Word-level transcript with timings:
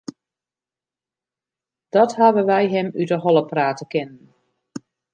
Dat 1.93 2.11
hawwe 2.19 2.41
wy 2.49 2.63
him 2.73 2.87
út 3.01 3.09
'e 3.13 3.17
holle 3.23 3.43
prate 3.51 3.85
kinnen. 3.91 4.23